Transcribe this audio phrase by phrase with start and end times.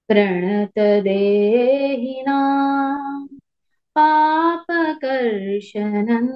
[0.08, 2.38] प्रणतदेहिना
[3.96, 6.28] पापकर्शनम्